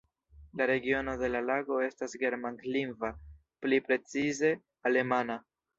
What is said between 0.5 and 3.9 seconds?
La regiono de la lago estas germanlingva, pli